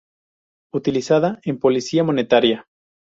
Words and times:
Utilizada 0.73 1.39
en 1.43 1.59
política 1.59 2.03
monetaria. 2.03 2.65